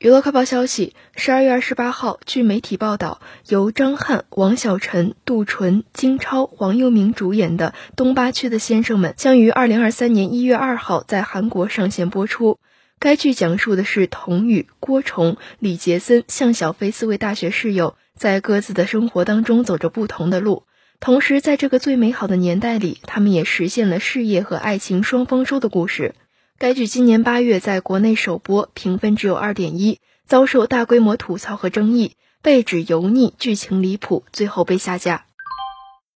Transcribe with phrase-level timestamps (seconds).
[0.00, 12.58] 娱乐快报消息：十二月二十八号，据媒体报道，由张翰、王晓晨、杜淳、金超、黄佑明主演的《东八区的先生们》将于二零二三年一月二号在韩国上线播出。
[12.98, 20.62] 该剧讲述的是童宇、郭崇、李杰森、向小飞四位大学室友在各自的生活当中走着不同的路，
[20.98, 26.14] 同时在这个最美好的年代里，他们也实现了事业和爱情双丰收的故事。
[26.60, 35.24] 该剧今年八月在国内首播，评分只有二点一，遭受大规模吐槽和争议，被指油腻、剧情离谱，最后被下架。